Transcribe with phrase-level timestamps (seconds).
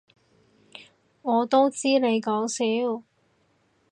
[1.21, 3.03] 我都知你講笑